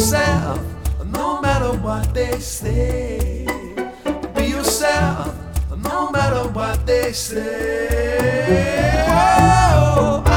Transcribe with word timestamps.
yourself, 0.00 0.58
no 1.12 1.42
matter 1.42 1.76
what 1.76 2.14
they 2.14 2.38
say. 2.40 3.46
Be 4.34 4.46
yourself, 4.46 5.36
no 5.76 6.10
matter 6.10 6.48
what 6.48 6.86
they 6.86 7.12
say. 7.12 7.86
Whoa. 9.06 10.29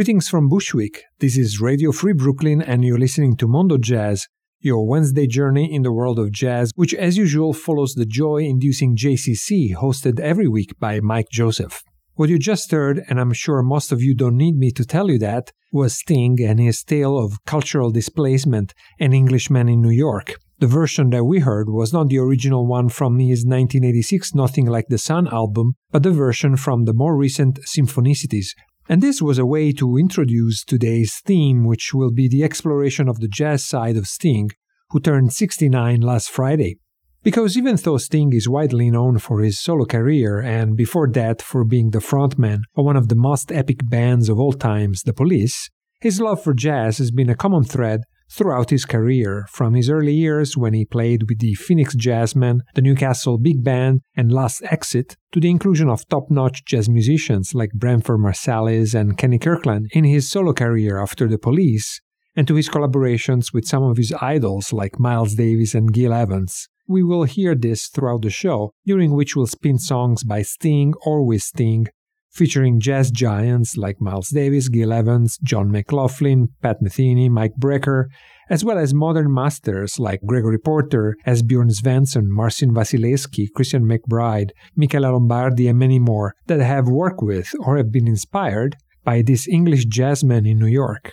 Greetings 0.00 0.30
from 0.30 0.48
Bushwick. 0.48 1.02
This 1.18 1.36
is 1.36 1.60
Radio 1.60 1.92
Free 1.92 2.14
Brooklyn, 2.14 2.62
and 2.62 2.82
you're 2.82 2.96
listening 2.96 3.36
to 3.36 3.46
Mondo 3.46 3.76
Jazz, 3.76 4.28
your 4.58 4.88
Wednesday 4.88 5.26
journey 5.26 5.70
in 5.70 5.82
the 5.82 5.92
world 5.92 6.18
of 6.18 6.32
jazz, 6.32 6.72
which, 6.74 6.94
as 6.94 7.18
usual, 7.18 7.52
follows 7.52 7.92
the 7.92 8.06
joy 8.06 8.38
inducing 8.38 8.96
JCC 8.96 9.74
hosted 9.74 10.18
every 10.18 10.48
week 10.48 10.72
by 10.80 11.00
Mike 11.00 11.28
Joseph. 11.30 11.82
What 12.14 12.30
you 12.30 12.38
just 12.38 12.70
heard, 12.70 13.02
and 13.10 13.20
I'm 13.20 13.34
sure 13.34 13.62
most 13.62 13.92
of 13.92 14.00
you 14.00 14.14
don't 14.14 14.38
need 14.38 14.56
me 14.56 14.70
to 14.70 14.86
tell 14.86 15.10
you 15.10 15.18
that, 15.18 15.52
was 15.70 15.98
Sting 15.98 16.38
and 16.40 16.58
his 16.58 16.82
tale 16.82 17.18
of 17.18 17.44
cultural 17.44 17.90
displacement, 17.90 18.72
An 18.98 19.12
Englishman 19.12 19.68
in 19.68 19.82
New 19.82 19.90
York. 19.90 20.36
The 20.60 20.66
version 20.66 21.10
that 21.10 21.24
we 21.24 21.40
heard 21.40 21.68
was 21.68 21.92
not 21.92 22.08
the 22.08 22.18
original 22.18 22.66
one 22.66 22.88
from 22.88 23.18
his 23.18 23.44
1986 23.44 24.34
Nothing 24.34 24.64
Like 24.64 24.86
the 24.88 24.96
Sun 24.96 25.28
album, 25.28 25.74
but 25.90 26.02
the 26.02 26.10
version 26.10 26.56
from 26.56 26.86
the 26.86 26.94
more 26.94 27.18
recent 27.18 27.58
Symphonicities. 27.66 28.48
And 28.90 29.00
this 29.00 29.22
was 29.22 29.38
a 29.38 29.46
way 29.46 29.70
to 29.74 29.96
introduce 29.96 30.64
today's 30.64 31.20
theme, 31.24 31.64
which 31.64 31.94
will 31.94 32.10
be 32.10 32.26
the 32.26 32.42
exploration 32.42 33.08
of 33.08 33.20
the 33.20 33.28
jazz 33.28 33.64
side 33.64 33.96
of 33.96 34.08
Sting, 34.08 34.50
who 34.88 34.98
turned 34.98 35.32
69 35.32 36.00
last 36.00 36.28
Friday. 36.28 36.76
Because 37.22 37.56
even 37.56 37.76
though 37.76 37.98
Sting 37.98 38.32
is 38.32 38.48
widely 38.48 38.90
known 38.90 39.18
for 39.18 39.42
his 39.42 39.60
solo 39.60 39.84
career 39.84 40.40
and 40.40 40.76
before 40.76 41.08
that 41.12 41.40
for 41.40 41.62
being 41.64 41.90
the 41.90 42.00
frontman 42.00 42.62
of 42.74 42.84
one 42.84 42.96
of 42.96 43.06
the 43.06 43.14
most 43.14 43.52
epic 43.52 43.78
bands 43.88 44.28
of 44.28 44.40
all 44.40 44.54
times, 44.54 45.04
The 45.04 45.12
Police, 45.12 45.70
his 46.00 46.20
love 46.20 46.42
for 46.42 46.52
jazz 46.52 46.98
has 46.98 47.12
been 47.12 47.30
a 47.30 47.36
common 47.36 47.62
thread 47.62 48.00
throughout 48.30 48.70
his 48.70 48.84
career, 48.84 49.46
from 49.50 49.74
his 49.74 49.90
early 49.90 50.14
years 50.14 50.56
when 50.56 50.72
he 50.72 50.84
played 50.84 51.28
with 51.28 51.40
the 51.40 51.54
Phoenix 51.54 51.94
Jazzmen, 51.94 52.60
the 52.74 52.82
Newcastle 52.82 53.38
Big 53.38 53.64
Band, 53.64 54.00
and 54.16 54.32
Last 54.32 54.62
Exit, 54.64 55.16
to 55.32 55.40
the 55.40 55.50
inclusion 55.50 55.88
of 55.88 56.06
top 56.08 56.30
notch 56.30 56.64
jazz 56.64 56.88
musicians 56.88 57.54
like 57.54 57.72
Branford 57.72 58.20
Marsalis 58.20 58.94
and 58.94 59.18
Kenny 59.18 59.38
Kirkland 59.38 59.90
in 59.92 60.04
his 60.04 60.30
solo 60.30 60.52
career 60.52 61.00
after 61.00 61.28
the 61.28 61.38
police, 61.38 62.00
and 62.36 62.46
to 62.46 62.54
his 62.54 62.68
collaborations 62.68 63.52
with 63.52 63.66
some 63.66 63.82
of 63.82 63.96
his 63.96 64.14
idols 64.20 64.72
like 64.72 65.00
Miles 65.00 65.34
Davis 65.34 65.74
and 65.74 65.92
Gil 65.92 66.12
Evans. 66.12 66.68
We 66.86 67.02
will 67.02 67.24
hear 67.24 67.54
this 67.54 67.88
throughout 67.88 68.22
the 68.22 68.30
show, 68.30 68.72
during 68.84 69.12
which 69.12 69.36
we'll 69.36 69.46
spin 69.46 69.78
songs 69.78 70.24
by 70.24 70.42
Sting 70.42 70.94
or 71.04 71.24
with 71.24 71.42
Sting, 71.42 71.86
featuring 72.30 72.80
jazz 72.80 73.10
giants 73.10 73.76
like 73.76 74.00
Miles 74.00 74.28
Davis, 74.28 74.68
Gil 74.68 74.92
Evans, 74.92 75.38
John 75.42 75.70
McLaughlin, 75.70 76.48
Pat 76.62 76.78
Metheny, 76.82 77.28
Mike 77.28 77.54
Brecker, 77.58 78.06
as 78.48 78.64
well 78.64 78.78
as 78.78 78.92
modern 78.92 79.32
masters 79.32 79.98
like 79.98 80.20
Gregory 80.26 80.58
Porter, 80.58 81.16
Esbjörn 81.26 81.70
Svensson, 81.70 82.24
Marcin 82.26 82.74
Wasilewski, 82.74 83.46
Christian 83.54 83.84
McBride, 83.84 84.50
Michele 84.74 85.12
Lombardi, 85.12 85.68
and 85.68 85.78
many 85.78 85.98
more 85.98 86.34
that 86.46 86.60
have 86.60 86.88
worked 86.88 87.22
with 87.22 87.52
or 87.60 87.76
have 87.76 87.92
been 87.92 88.08
inspired 88.08 88.76
by 89.04 89.22
this 89.22 89.46
English 89.48 89.86
jazzman 89.86 90.48
in 90.48 90.58
New 90.58 90.66
York. 90.66 91.12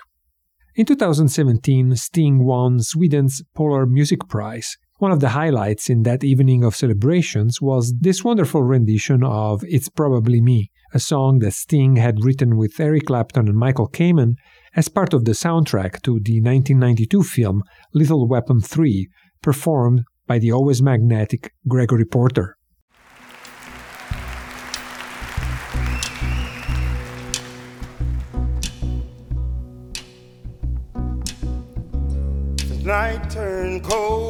In 0.75 0.85
2017, 0.85 1.95
Sting 1.95 2.45
won 2.45 2.79
Sweden's 2.79 3.41
Polar 3.55 3.85
Music 3.85 4.19
Prize, 4.27 4.77
one 4.99 5.11
of 5.11 5.19
the 5.19 5.29
highlights 5.29 5.91
in 5.91 6.01
that 6.03 6.23
evening 6.23 6.63
of 6.63 6.75
celebrations 6.75 7.61
was 7.61 7.93
this 7.99 8.23
wonderful 8.23 8.63
rendition 8.63 9.23
of 9.23 9.63
It's 9.67 9.89
Probably 9.89 10.41
Me, 10.41 10.71
a 10.91 10.99
song 10.99 11.37
that 11.39 11.53
Sting 11.53 11.97
had 11.97 12.23
written 12.23 12.57
with 12.57 12.79
Eric 12.79 13.05
Clapton 13.05 13.47
and 13.47 13.57
Michael 13.57 13.89
Kamen 13.89 14.37
as 14.75 14.89
part 14.89 15.13
of 15.13 15.25
the 15.25 15.33
soundtrack 15.33 16.01
to 16.01 16.19
the 16.19 16.41
1992 16.41 17.21
film 17.21 17.61
Lethal 17.93 18.27
Weapon 18.27 18.59
3, 18.59 19.07
performed 19.43 20.03
by 20.25 20.39
the 20.39 20.51
always 20.51 20.81
magnetic 20.81 21.53
Gregory 21.67 22.05
Porter. 22.05 22.57
The 32.67 32.83
night 32.83 33.29
turned 33.29 33.83
cold 33.83 34.26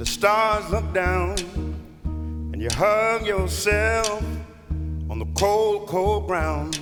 the 0.00 0.06
stars 0.06 0.66
look 0.70 0.94
down 0.94 1.36
and 2.04 2.62
you 2.62 2.68
hug 2.72 3.26
yourself 3.26 4.24
on 5.10 5.18
the 5.18 5.26
cold, 5.34 5.86
cold 5.88 6.26
ground. 6.26 6.80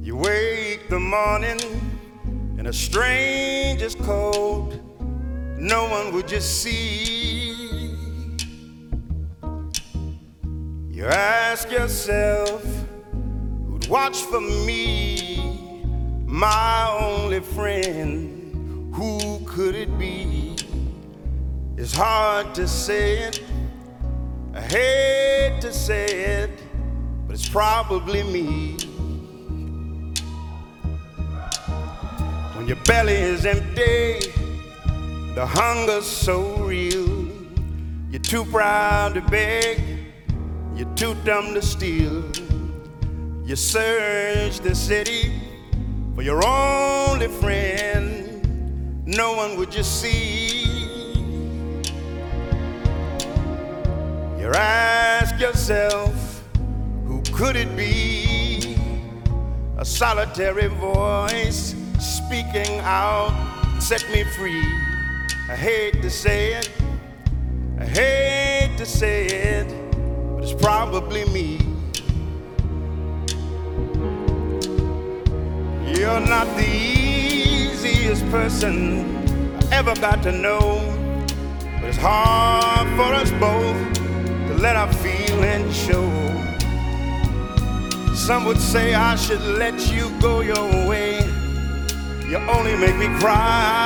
You 0.00 0.16
wake 0.16 0.88
the 0.88 0.98
morning 0.98 1.60
in 2.58 2.68
a 2.68 2.72
stranger's 2.72 3.94
cold. 3.96 4.80
No 5.58 5.90
one 5.90 6.14
would 6.14 6.26
just 6.26 6.62
see. 6.62 7.94
You 10.88 11.04
ask 11.04 11.70
yourself, 11.70 12.64
who'd 13.66 13.88
watch 13.88 14.22
for 14.22 14.40
me, 14.40 15.84
my 16.24 16.96
only 16.98 17.40
friend? 17.40 18.94
Who 18.94 19.44
could 19.44 19.74
it 19.74 19.98
be? 19.98 20.55
It's 21.78 21.92
hard 21.92 22.54
to 22.54 22.66
say 22.66 23.18
it. 23.18 23.42
I 24.54 24.62
hate 24.62 25.60
to 25.60 25.70
say 25.70 26.06
it, 26.06 26.50
but 27.26 27.34
it's 27.34 27.46
probably 27.46 28.22
me. 28.22 28.78
When 32.54 32.66
your 32.66 32.78
belly 32.86 33.12
is 33.12 33.44
empty, 33.44 34.32
the 35.34 35.44
hunger's 35.44 36.06
so 36.06 36.56
real. 36.64 37.28
You're 38.10 38.22
too 38.22 38.46
proud 38.46 39.12
to 39.12 39.20
beg, 39.20 39.82
you're 40.74 40.94
too 40.94 41.14
dumb 41.26 41.52
to 41.52 41.60
steal. 41.60 42.24
You 43.44 43.54
search 43.54 44.60
the 44.60 44.74
city 44.74 45.42
for 46.14 46.22
your 46.22 46.42
only 46.42 47.28
friend. 47.28 49.04
No 49.06 49.34
one 49.34 49.58
would 49.58 49.70
just 49.70 50.00
see. 50.00 50.75
Ask 54.54 55.40
yourself, 55.40 56.42
who 57.04 57.20
could 57.32 57.56
it 57.56 57.76
be? 57.76 58.76
A 59.76 59.84
solitary 59.84 60.68
voice 60.68 61.74
speaking 61.98 62.78
out, 62.80 63.34
set 63.80 64.08
me 64.10 64.24
free. 64.36 64.64
I 65.48 65.56
hate 65.56 66.00
to 66.02 66.10
say 66.10 66.54
it, 66.54 66.70
I 67.78 67.84
hate 67.84 68.76
to 68.78 68.86
say 68.86 69.26
it, 69.26 69.68
but 70.34 70.44
it's 70.44 70.54
probably 70.54 71.24
me. 71.26 71.58
You're 75.92 76.20
not 76.20 76.46
the 76.56 76.66
easiest 76.66 78.24
person 78.30 79.16
I 79.70 79.76
ever 79.76 79.94
got 79.96 80.22
to 80.22 80.32
know, 80.32 80.80
but 81.80 81.88
it's 81.88 81.98
hard 81.98 82.88
for 82.96 83.12
us 83.14 83.30
both 83.32 83.95
let 84.58 84.76
our 84.76 84.92
feelings 84.92 85.76
show. 85.76 86.06
Some 88.14 88.44
would 88.46 88.58
say 88.58 88.94
I 88.94 89.14
should 89.16 89.42
let 89.42 89.92
you 89.92 90.10
go 90.20 90.40
your 90.40 90.88
way. 90.88 91.18
You 92.28 92.38
only 92.48 92.74
make 92.76 92.96
me 92.96 93.06
cry. 93.18 93.76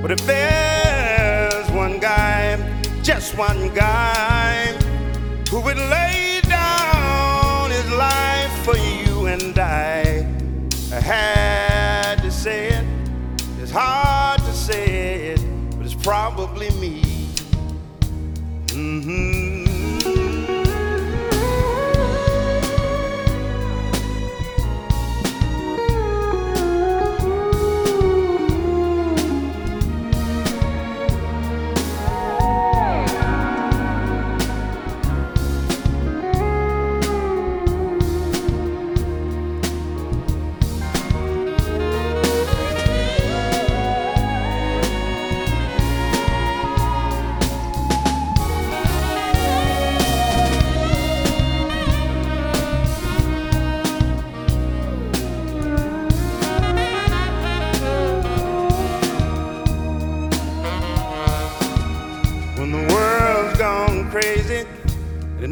But 0.00 0.12
if 0.12 0.24
there's 0.26 1.68
one 1.72 1.98
guy, 1.98 2.56
just 3.02 3.36
one 3.36 3.74
guy, 3.74 4.66
who 5.50 5.60
would 5.60 5.76
lay 5.76 6.40
down 6.44 7.70
his 7.70 7.90
life 7.92 8.64
for 8.64 8.76
you 8.76 9.26
and 9.26 9.58
I, 9.58 10.24
I 10.92 11.00
had 11.00 12.22
to 12.22 12.30
say 12.30 12.68
it. 12.68 12.84
It's 13.60 13.72
hard 13.72 14.40
to 14.40 14.52
say 14.52 15.34
it, 15.34 15.40
but 15.76 15.84
it's 15.84 15.94
probably. 15.94 16.77
Mm-hmm. 19.08 19.47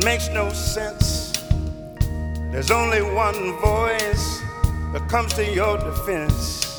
makes 0.06 0.28
no 0.28 0.48
sense. 0.52 1.32
There's 2.52 2.70
only 2.70 3.02
one 3.02 3.58
voice 3.58 4.40
that 4.92 5.04
comes 5.08 5.34
to 5.34 5.44
your 5.44 5.76
defense. 5.78 6.78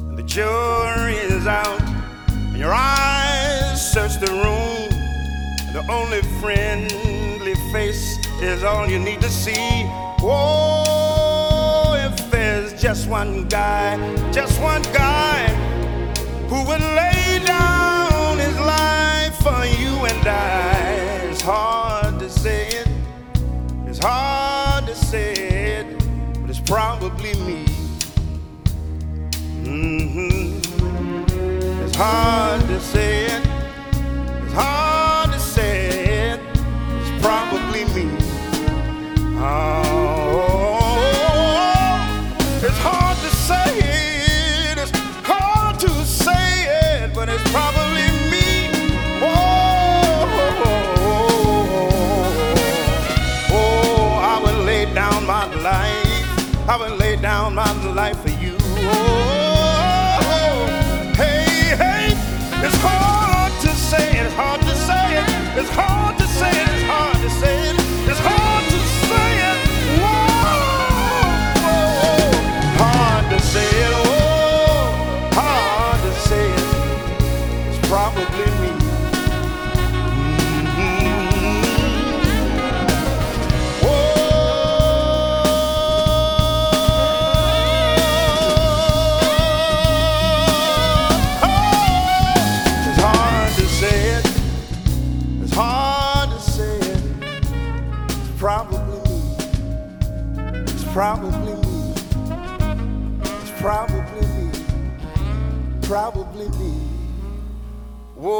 And 0.00 0.18
the 0.18 0.22
jury 0.24 1.14
is 1.14 1.46
out, 1.46 1.80
and 2.28 2.58
your 2.58 2.74
eyes 2.74 3.80
search 3.92 4.20
the 4.20 4.30
room. 4.44 4.92
And 5.64 5.74
the 5.74 5.84
only 5.90 6.20
friendly 6.42 7.54
face 7.72 8.18
is 8.42 8.62
all 8.62 8.86
you 8.90 8.98
need 8.98 9.22
to 9.22 9.30
see. 9.30 9.86
Oh, 10.20 11.94
if 11.96 12.30
there's 12.30 12.78
just 12.78 13.08
one 13.08 13.48
guy, 13.48 13.96
just 14.32 14.60
one 14.60 14.82
guy 14.92 15.46
who 16.50 16.58
would 16.68 16.84
lay 17.00 17.42
down 17.46 18.36
his 18.36 18.56
life 18.58 19.34
for 19.36 19.64
you 19.80 19.92
and 20.12 20.28
I, 20.28 21.30
it's 21.30 21.40
hard 21.40 22.03
hard 24.06 24.86
to 24.86 24.94
say 24.94 25.32
it, 25.32 25.86
but 26.40 26.50
it's 26.50 26.60
probably 26.60 27.32
me. 27.46 27.64
Mm-hmm. 29.64 30.58
It's 31.82 31.96
hard 31.96 32.60
to 32.66 32.80
say 32.80 33.24
it. 33.24 33.42
It's 34.42 34.52
hard. 34.52 34.93
Probably 101.04 101.52
me. 101.54 101.92
It's 103.42 103.52
probably 103.60 104.26
me. 104.36 104.48
Probably 105.82 106.48
me. 106.48 106.72
Whoa, 108.16 108.34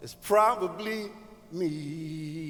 it's 0.00 0.14
probably 0.14 1.10
me. 1.50 2.41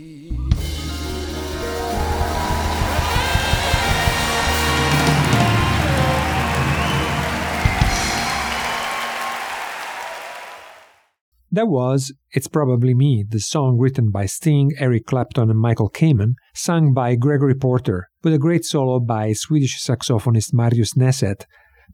That 11.55 11.69
was 11.69 12.15
It's 12.31 12.49
Probably 12.49 12.95
Me, 12.95 13.27
the 13.29 13.39
song 13.39 13.77
written 13.79 14.11
by 14.11 14.25
Sting, 14.25 14.73
Eric 14.79 15.05
Clapton, 15.05 15.51
and 15.51 15.61
Michael 15.61 15.91
Kamen, 15.91 16.33
sung 16.55 16.95
by 16.95 17.15
Gregory 17.15 17.55
Porter, 17.55 18.09
with 18.25 18.33
a 18.33 18.39
great 18.39 18.65
solo 18.65 18.99
by 19.01 19.35
Swedish 19.35 19.79
saxophonist 19.79 20.55
Marius 20.55 20.95
Neset, 20.95 21.45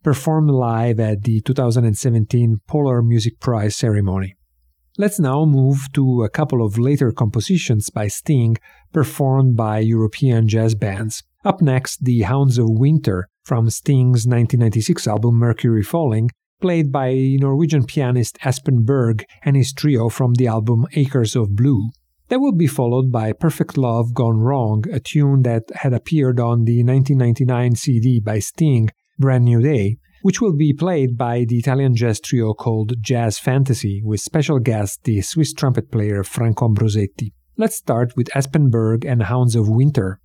performed 0.05 0.51
live 0.53 1.01
at 1.01 1.25
the 1.25 1.41
2017 1.41 2.61
Polar 2.69 3.03
Music 3.03 3.41
Prize 3.41 3.75
ceremony. 3.75 4.37
Let's 4.97 5.19
now 5.19 5.45
move 5.45 5.93
to 5.95 6.23
a 6.23 6.31
couple 6.31 6.65
of 6.65 6.79
later 6.79 7.11
compositions 7.11 7.91
by 7.91 8.07
Sting 8.07 8.59
performed 8.93 9.57
by 9.57 9.81
European 9.81 10.47
jazz 10.47 10.77
bands. 10.77 11.25
Up 11.45 11.61
next, 11.61 12.05
The 12.05 12.23
Hounds 12.23 12.59
of 12.59 12.67
Winter 12.69 13.29
from 13.43 13.71
Sting's 13.71 14.25
1996 14.25 15.09
album 15.09 15.35
Mercury 15.35 15.83
Falling, 15.83 16.31
played 16.61 16.91
by 16.91 17.13
Norwegian 17.39 17.85
pianist 17.85 18.39
Espen 18.45 18.85
Berg 18.85 19.25
and 19.45 19.57
his 19.57 19.73
trio 19.73 20.09
from 20.09 20.35
the 20.35 20.47
album 20.47 20.87
Acres 20.95 21.37
of 21.37 21.55
Blue. 21.55 21.91
That 22.29 22.41
will 22.41 22.55
be 22.55 22.67
followed 22.67 23.11
by 23.11 23.33
Perfect 23.33 23.79
Love 23.79 24.13
Gone 24.13 24.39
Wrong, 24.41 24.85
a 24.93 25.01
tune 25.01 25.43
that 25.43 25.65
had 25.77 25.95
appeared 25.95 26.39
on 26.39 26.65
the 26.65 26.85
1999 26.85 27.75
CD 27.77 28.21
by 28.21 28.39
Sting, 28.39 28.91
Brand 29.19 29.45
New 29.45 29.63
Day, 29.63 29.97
which 30.23 30.41
will 30.41 30.55
be 30.55 30.75
played 30.75 31.17
by 31.17 31.45
the 31.49 31.57
Italian 31.57 31.95
jazz 31.95 32.21
trio 32.21 32.53
called 32.53 32.95
Jazz 33.01 33.39
Fantasy, 33.39 34.03
with 34.05 34.21
special 34.21 34.59
guest 34.59 35.05
the 35.05 35.21
Swiss 35.23 35.53
trumpet 35.53 35.91
player 35.91 36.23
Franco 36.23 36.69
Ambrosetti. 36.69 37.33
Let's 37.57 37.77
start 37.77 38.17
with 38.17 38.29
Espen 38.29 38.71
Berg 38.71 39.05
and 39.05 39.23
Hounds 39.23 39.57
of 39.57 39.69
Winter. 39.69 40.21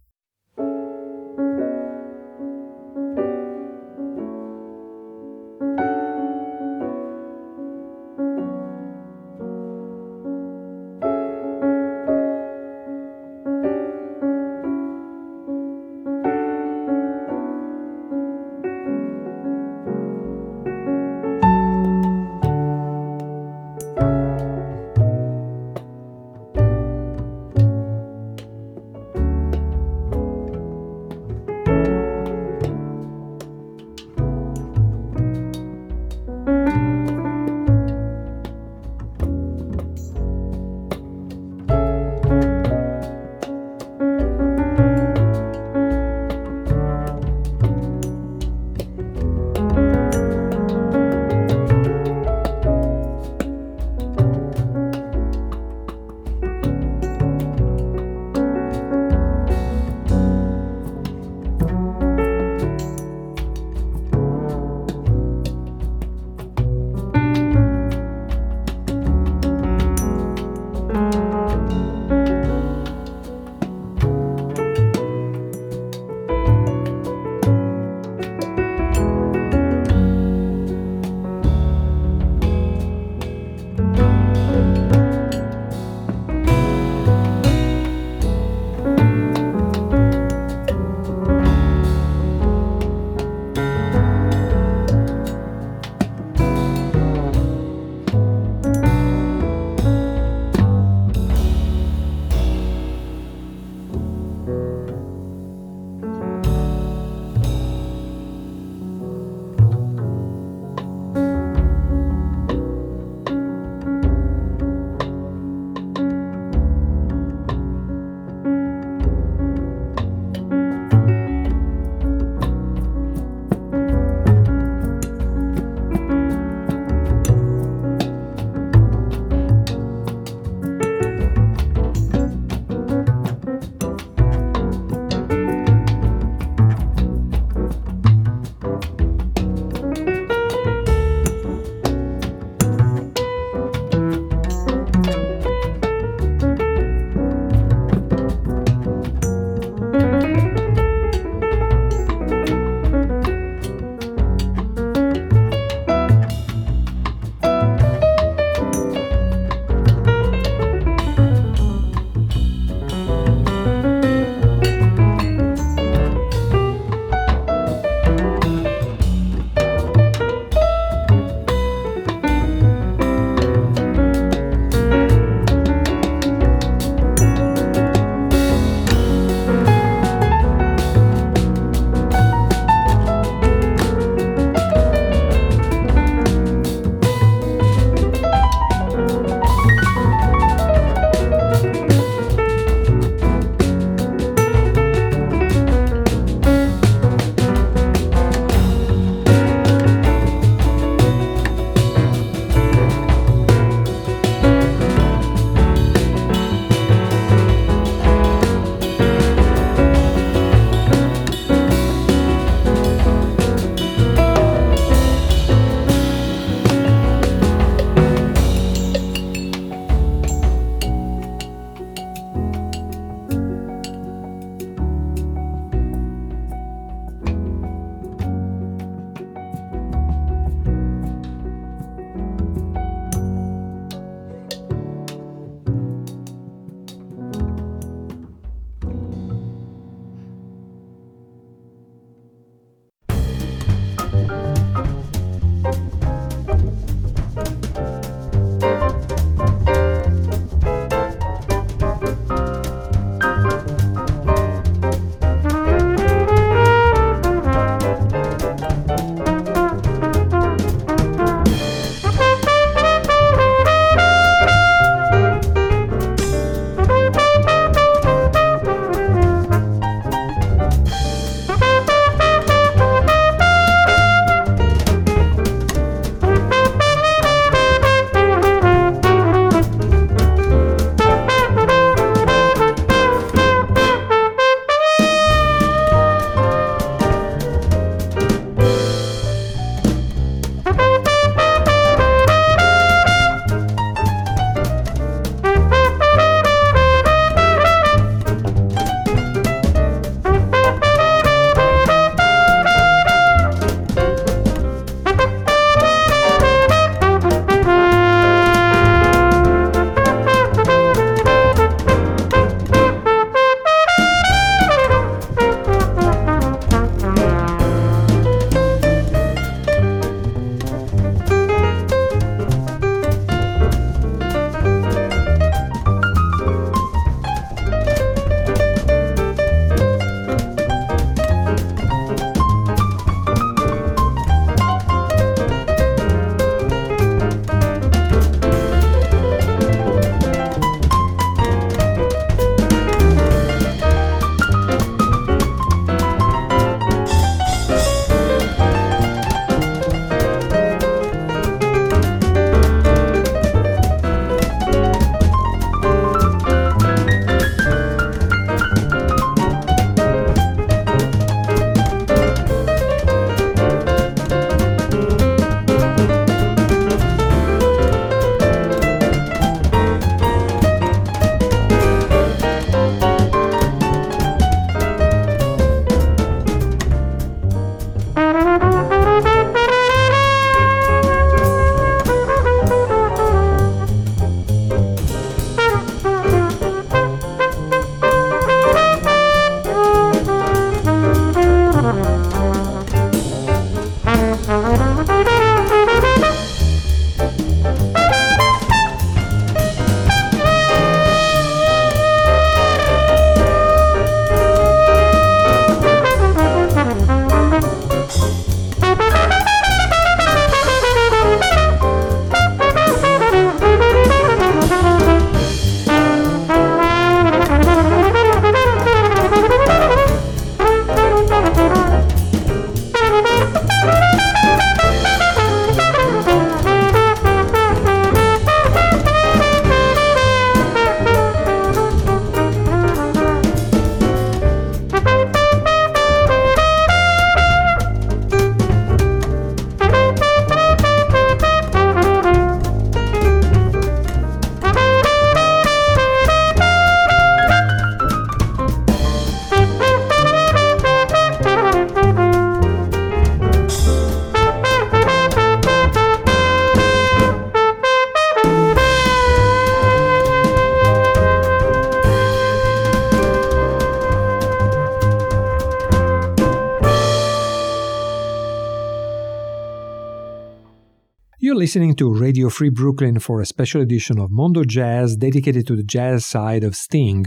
Listening 471.74 471.96
to 471.96 472.14
Radio 472.14 472.50
Free 472.50 472.70
Brooklyn 472.70 473.18
for 473.18 473.42
a 473.42 473.48
special 473.48 473.82
edition 473.82 474.20
of 474.20 474.30
Mondo 474.30 474.64
Jazz 474.64 475.16
dedicated 475.16 475.66
to 475.66 475.76
the 475.76 475.82
jazz 475.84 476.24
side 476.24 476.64
of 476.64 476.76
Sting. 476.76 477.26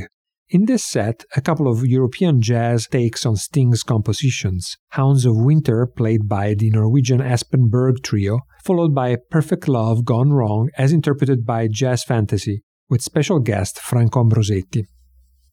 In 0.51 0.67
this 0.67 0.85
set, 0.85 1.25
a 1.35 1.41
couple 1.41 1.67
of 1.67 1.85
European 1.85 2.41
jazz 2.41 2.87
takes 2.87 3.27
on 3.27 3.35
Sting's 3.35 3.83
compositions 3.83 4.77
Hounds 4.91 5.25
of 5.25 5.37
Winter, 5.37 5.85
played 5.85 6.29
by 6.29 6.55
the 6.55 6.71
Norwegian 6.71 7.19
Espen 7.19 7.69
Berg 7.71 8.05
Trio, 8.05 8.39
followed 8.63 8.95
by 8.95 9.17
Perfect 9.33 9.67
Love 9.67 10.05
Gone 10.05 10.33
Wrong, 10.33 10.71
as 10.79 10.93
interpreted 10.93 11.45
by 11.45 11.67
Jazz 11.67 12.05
Fantasy, 12.05 12.63
with 12.89 13.03
special 13.03 13.41
guest 13.41 13.81
Franco 13.81 14.23
Ambrosetti. 14.23 14.85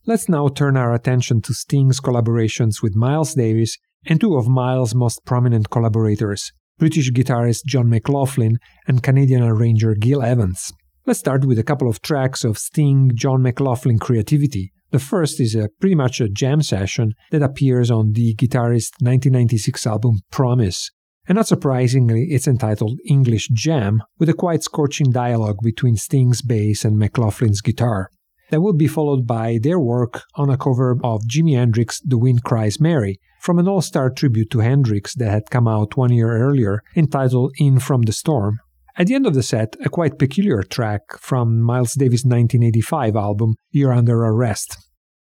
Let's 0.05 0.29
now 0.29 0.49
turn 0.49 0.77
our 0.77 0.93
attention 0.93 1.41
to 1.41 1.55
Sting's 1.55 1.99
collaborations 1.99 2.83
with 2.83 2.95
Miles 2.95 3.33
Davis 3.33 3.75
and 4.05 4.21
two 4.21 4.37
of 4.37 4.47
Miles' 4.47 4.93
most 4.93 5.25
prominent 5.25 5.71
collaborators, 5.71 6.51
British 6.79 7.11
guitarist 7.11 7.65
John 7.65 7.89
McLaughlin 7.89 8.57
and 8.87 9.03
Canadian 9.03 9.43
arranger 9.43 9.95
Gil 9.95 10.23
Evans. 10.23 10.73
Let's 11.05 11.19
start 11.19 11.45
with 11.45 11.59
a 11.59 11.63
couple 11.63 11.87
of 11.87 12.01
tracks 12.01 12.43
of 12.43 12.57
Sting 12.57 13.11
John 13.13 13.41
McLaughlin 13.41 13.99
creativity. 13.99 14.71
The 14.91 14.99
first 14.99 15.39
is 15.39 15.55
a 15.55 15.69
pretty 15.79 15.95
much 15.95 16.21
a 16.21 16.29
jam 16.29 16.61
session 16.61 17.13
that 17.31 17.43
appears 17.43 17.91
on 17.91 18.13
the 18.13 18.35
guitarist's 18.35 19.01
1996 19.01 19.85
album 19.85 20.21
Promise. 20.31 20.91
And 21.27 21.35
not 21.35 21.47
surprisingly, 21.47 22.27
it's 22.31 22.47
entitled 22.47 22.99
English 23.05 23.49
Jam, 23.53 24.01
with 24.19 24.29
a 24.29 24.33
quite 24.33 24.63
scorching 24.63 25.11
dialogue 25.11 25.57
between 25.63 25.95
Sting's 25.95 26.41
bass 26.41 26.83
and 26.83 27.01
McLaughlin's 27.01 27.61
guitar. 27.61 28.09
That 28.49 28.61
will 28.61 28.73
be 28.73 28.87
followed 28.87 29.25
by 29.25 29.57
their 29.61 29.79
work 29.79 30.23
on 30.35 30.49
a 30.49 30.57
cover 30.57 30.91
of 31.03 31.21
Jimi 31.29 31.55
Hendrix's 31.55 32.01
The 32.05 32.17
Wind 32.17 32.43
Cries 32.43 32.79
Mary, 32.79 33.19
from 33.43 33.59
an 33.59 33.67
all 33.67 33.81
star 33.81 34.09
tribute 34.09 34.49
to 34.49 34.59
Hendrix 34.59 35.13
that 35.15 35.29
had 35.29 35.49
come 35.49 35.67
out 35.67 35.97
one 35.97 36.13
year 36.13 36.31
earlier, 36.31 36.81
entitled 36.95 37.51
In 37.57 37.77
From 37.77 38.03
the 38.03 38.13
Storm. 38.13 38.59
At 38.97 39.07
the 39.07 39.15
end 39.15 39.27
of 39.27 39.33
the 39.33 39.43
set, 39.43 39.75
a 39.83 39.89
quite 39.89 40.17
peculiar 40.17 40.63
track 40.63 41.01
from 41.19 41.59
Miles 41.59 41.93
Davis' 41.93 42.23
1985 42.23 43.17
album, 43.17 43.55
You're 43.69 43.91
Under 43.91 44.17
Arrest. 44.23 44.77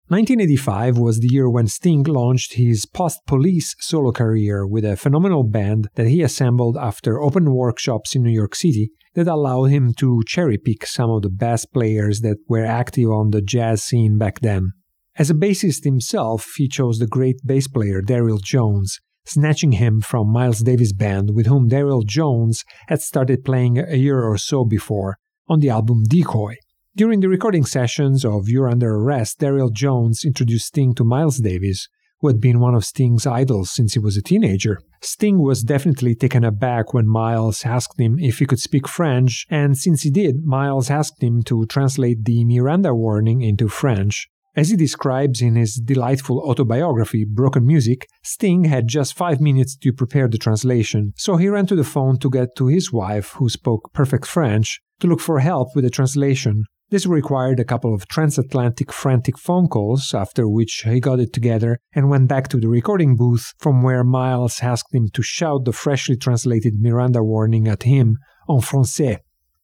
1985 0.07 0.99
was 0.99 1.19
the 1.19 1.31
year 1.33 1.51
when 1.51 1.67
Sting 1.67 2.05
launched 2.05 2.53
his 2.55 2.87
post 2.87 3.19
police 3.27 3.75
solo 3.81 4.13
career 4.13 4.65
with 4.69 4.85
a 4.85 4.97
phenomenal 4.97 5.43
band 5.43 5.89
that 5.97 6.07
he 6.07 6.23
assembled 6.23 6.77
after 6.77 7.21
open 7.21 7.53
workshops 7.53 8.15
in 8.15 8.23
New 8.23 8.31
York 8.31 8.55
City 8.55 8.93
that 9.15 9.27
allowed 9.27 9.65
him 9.65 9.93
to 9.95 10.23
cherry 10.29 10.59
pick 10.59 10.87
some 10.87 11.11
of 11.11 11.23
the 11.23 11.29
best 11.29 11.73
players 11.73 12.21
that 12.21 12.37
were 12.47 12.65
active 12.65 13.11
on 13.11 13.31
the 13.31 13.43
jazz 13.43 13.83
scene 13.83 14.17
back 14.17 14.39
then. 14.41 14.75
As 15.17 15.29
a 15.29 15.35
bassist 15.35 15.85
himself, 15.85 16.55
he 16.57 16.69
chose 16.69 16.99
the 16.99 17.07
great 17.07 17.37
bass 17.45 17.69
player 17.69 18.01
Darryl 18.01 18.43
Jones, 18.43 18.99
snatching 19.27 19.73
him 19.73 20.01
from 20.01 20.33
Miles 20.33 20.61
Davis' 20.61 20.95
band, 20.95 21.35
with 21.35 21.47
whom 21.47 21.69
Darryl 21.69 22.05
Jones 22.05 22.65
had 22.89 23.03
started 23.03 23.45
playing 23.45 23.77
a 23.79 23.97
year 23.97 24.23
or 24.23 24.39
so 24.39 24.65
before 24.65 25.19
on 25.49 25.61
the 25.61 25.69
album 25.69 26.05
Decoy. 26.09 26.57
During 26.97 27.21
the 27.21 27.29
recording 27.29 27.67
sessions 27.67 28.25
of 28.25 28.49
You're 28.49 28.71
Under 28.71 28.95
Arrest, 28.95 29.39
Darryl 29.39 29.71
Jones 29.71 30.25
introduced 30.25 30.69
Sting 30.69 30.95
to 30.95 31.05
Miles 31.05 31.39
Davis, 31.39 31.89
who 32.21 32.29
had 32.29 32.41
been 32.41 32.59
one 32.59 32.75
of 32.75 32.85
Sting's 32.85 33.27
idols 33.27 33.71
since 33.71 33.93
he 33.93 33.99
was 33.99 34.17
a 34.17 34.23
teenager. 34.23 34.79
Sting 35.03 35.43
was 35.43 35.63
definitely 35.63 36.15
taken 36.15 36.43
aback 36.43 36.95
when 36.95 37.07
Miles 37.07 37.67
asked 37.67 38.01
him 38.01 38.19
if 38.19 38.39
he 38.39 38.47
could 38.47 38.61
speak 38.61 38.89
French, 38.89 39.45
and 39.51 39.77
since 39.77 40.03
he 40.03 40.11
did, 40.11 40.45
Miles 40.45 40.89
asked 40.89 41.23
him 41.23 41.43
to 41.43 41.67
translate 41.67 42.25
the 42.25 42.47
Miranda 42.47 42.95
warning 42.95 43.43
into 43.43 43.69
French. 43.69 44.29
As 44.55 44.69
he 44.69 44.77
describes 44.77 45.41
in 45.41 45.55
his 45.55 45.77
delightful 45.77 46.39
autobiography, 46.41 47.25
Broken 47.25 47.67
Music, 47.67 48.07
Sting 48.23 48.65
had 48.65 48.87
just 48.87 49.17
five 49.17 49.41
minutes 49.41 49.75
to 49.77 49.95
prepare 49.95 50.29
the 50.29 50.37
translation, 50.37 51.15
so 51.17 51.37
he 51.37 51.49
ran 51.49 51.65
to 51.67 51.75
the 51.75 51.85
phone 51.85 52.19
to 52.19 52.29
get 52.29 52.55
to 52.57 52.67
his 52.67 52.93
wife, 52.93 53.31
who 53.39 53.49
spoke 53.49 53.91
perfect 53.95 54.27
French, 54.27 54.81
to 55.01 55.07
look 55.07 55.21
for 55.21 55.41
help 55.41 55.69
with 55.75 55.85
the 55.85 55.91
translation. 55.91 56.65
This 56.91 57.07
required 57.07 57.61
a 57.61 57.65
couple 57.65 57.95
of 57.95 58.07
transatlantic 58.09 58.93
frantic 58.93 59.39
phone 59.39 59.69
calls, 59.69 60.13
after 60.13 60.47
which 60.47 60.83
he 60.85 61.01
got 61.01 61.21
it 61.21 61.33
together 61.33 61.79
and 61.95 62.11
went 62.11 62.29
back 62.29 62.49
to 62.49 62.59
the 62.59 62.69
recording 62.69 63.17
booth, 63.17 63.55
from 63.59 63.83
where 63.83 64.05
Miles 64.05 64.61
asked 64.61 64.95
him 64.95 65.09
to 65.15 65.23
shout 65.23 65.65
the 65.65 65.73
freshly 65.73 66.17
translated 66.19 66.75
Miranda 66.79 67.25
warning 67.25 67.69
at 67.69 67.85
him 67.85 68.19
en 68.51 68.57
français. 68.57 69.21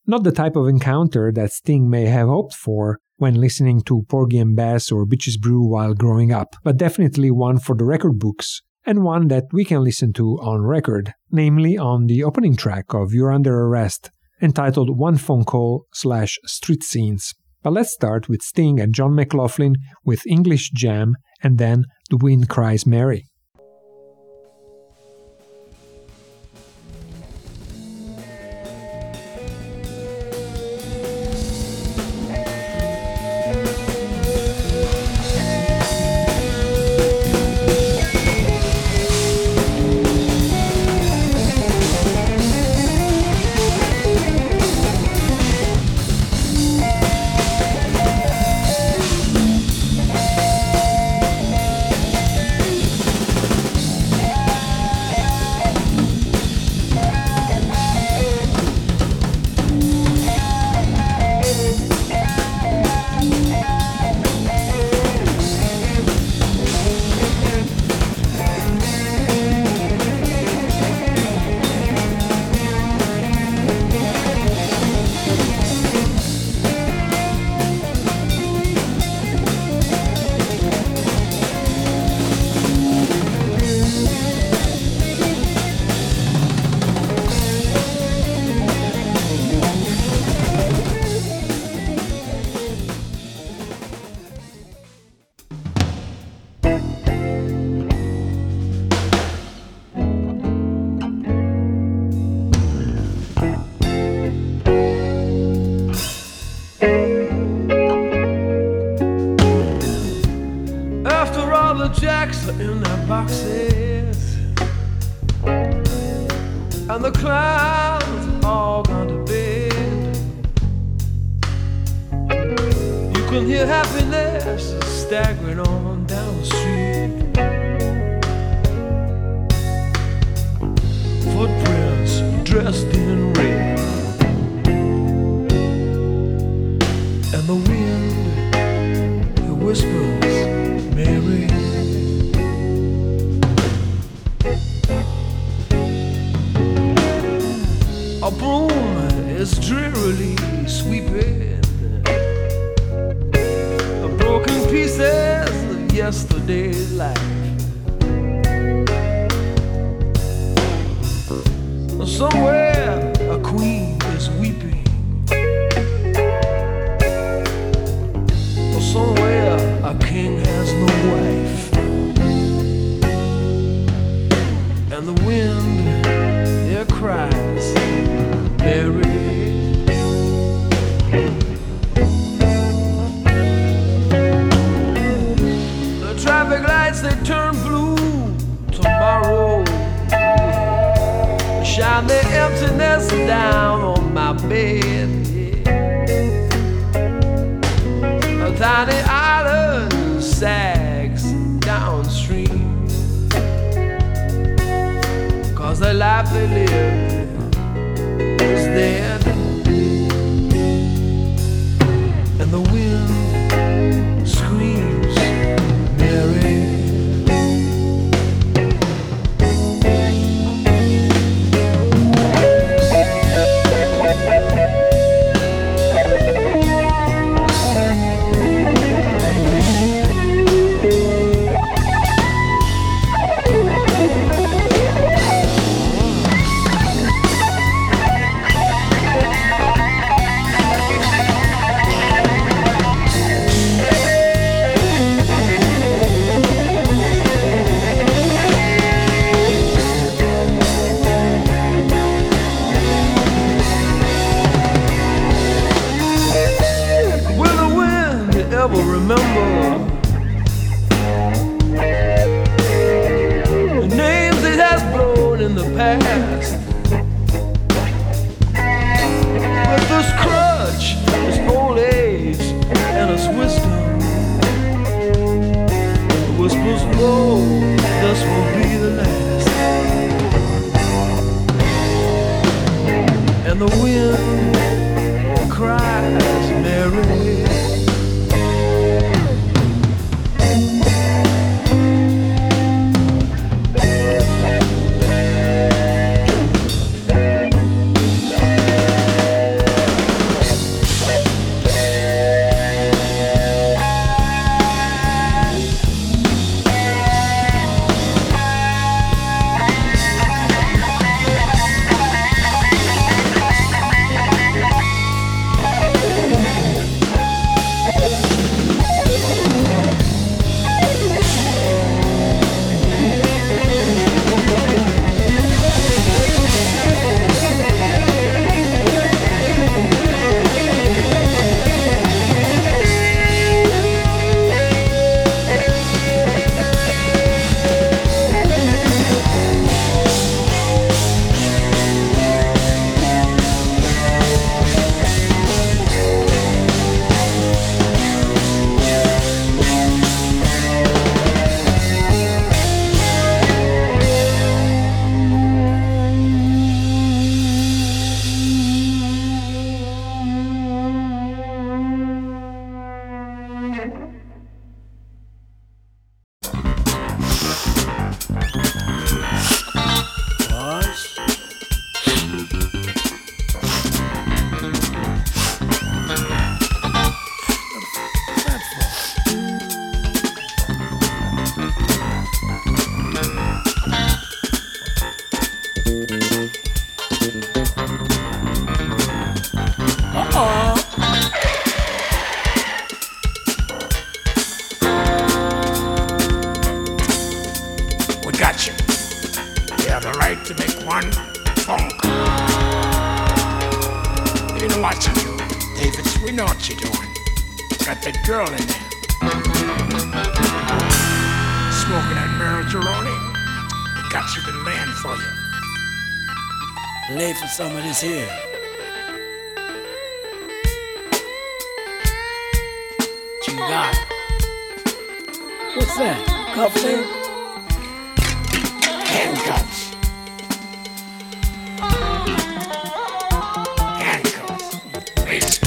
Not 0.07 0.25
the 0.25 0.33
type 0.33 0.57
of 0.57 0.67
encounter 0.67 1.31
that 1.31 1.53
Sting 1.53 1.91
may 1.91 2.07
have 2.07 2.29
hoped 2.29 2.55
for, 2.55 3.01
when 3.19 3.35
listening 3.35 3.83
to 3.83 4.05
Porgy 4.09 4.39
and 4.39 4.57
Bess 4.57 4.91
or 4.91 5.05
Bitches 5.05 5.39
Brew 5.39 5.69
while 5.69 5.93
growing 5.93 6.33
up, 6.33 6.57
but 6.65 6.77
definitely 6.77 7.31
one 7.31 7.59
for 7.59 7.77
the 7.77 7.85
record 7.85 8.19
books, 8.19 8.63
and 8.87 9.05
one 9.05 9.29
that 9.29 9.45
we 9.53 9.65
can 9.65 9.85
listen 9.85 10.13
to 10.15 10.39
on 10.41 10.63
record, 10.63 11.13
namely 11.31 11.77
on 11.77 12.07
the 12.07 12.25
opening 12.25 12.57
track 12.57 12.95
of 12.95 13.13
You're 13.13 13.33
Under 13.33 13.55
Arrest, 13.55 14.11
entitled 14.41 14.97
One 14.97 15.19
Phone 15.19 15.45
Call 15.45 15.85
slash 15.93 16.39
Street 16.47 16.83
Scenes. 16.83 17.35
But 17.63 17.73
let's 17.73 17.93
start 17.93 18.29
with 18.29 18.41
Sting 18.41 18.81
and 18.81 18.95
John 18.95 19.15
McLaughlin 19.15 19.75
with 20.05 20.27
English 20.27 20.71
Jam 20.71 21.17
and 21.43 21.59
then 21.59 21.85
The 22.11 22.17
Wind 22.17 22.49
Cries 22.49 22.87
Mary. 22.87 23.27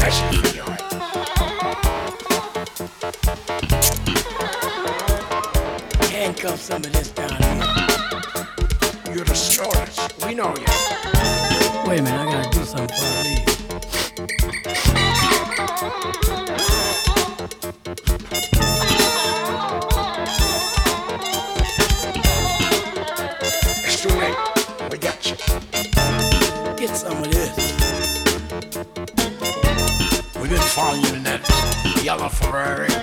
that's. 0.02 0.42
some 6.72 6.84
of 6.86 6.94
this 6.94 7.12
down 7.12 7.30
here. 7.30 9.14
You're 9.14 9.26
the 9.26 9.36
snorters. 9.36 9.98
We 10.26 10.36
know 10.36 10.54
you. 10.56 11.90
Wait 11.90 12.00
a 12.00 12.04
minute, 12.04 12.20
I 12.20 12.32
gotta 12.32 12.50
do 12.58 12.64
something 12.64 12.88
before 12.88 13.08
I 13.08 13.24
leave. 13.24 13.61
a 32.22 32.30
Ferrari. 32.30 33.01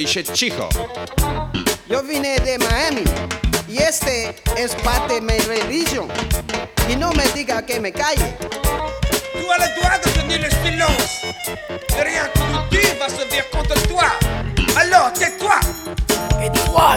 Lepiej 0.00 0.12
siedź 0.12 0.38
cicho. 0.38 0.68
Yo 1.90 2.02
vine 2.02 2.38
de 2.40 2.58
Miami 2.58 3.04
y 3.68 3.78
este 3.82 4.34
es 4.56 4.74
parte 4.74 5.14
de 5.14 5.20
mi 5.20 5.38
religion? 5.38 6.08
Y 6.88 6.96
no 6.96 7.12
me 7.12 7.24
diga 7.34 7.62
que 7.62 7.80
me 7.80 7.92
calle. 7.92 8.36
Tu 9.32 9.50
as 9.52 9.58
le 9.58 9.68
droit 9.76 9.98
de 10.04 10.10
tenir 10.10 10.40
le 10.40 10.50
silence. 10.62 11.26
De 11.88 12.02
rien 12.04 12.24
que 12.32 12.38
tu 12.38 12.78
dis 12.78 12.98
va 12.98 13.08
se 13.08 13.24
dire 13.28 13.44
contre 13.50 13.74
toi. 13.88 14.10
Alors 14.76 15.12
tais-toi. 15.12 15.60
Et 16.42 16.50
toi, 16.50 16.96